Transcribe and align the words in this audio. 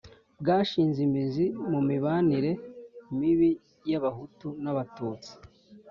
bwashinze 0.39 0.99
imizi 1.07 1.45
mu 1.71 1.79
mibanire 1.87 2.51
mibi 3.19 3.49
y'Abahutu 3.89 4.47
n'Abatutsi 4.63 5.31